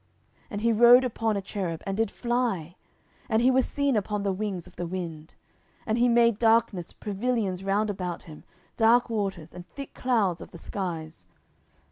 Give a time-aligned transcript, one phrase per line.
[0.45, 2.75] 10:022:011 And he rode upon a cherub, and did fly:
[3.29, 5.35] and he was seen upon the wings of the wind.
[5.81, 8.43] 10:022:012 And he made darkness pavilions round about him,
[8.75, 11.27] dark waters, and thick clouds of the skies.